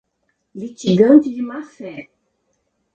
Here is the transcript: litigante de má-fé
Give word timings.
litigante 0.59 1.29
de 1.35 1.43
má-fé 1.49 1.93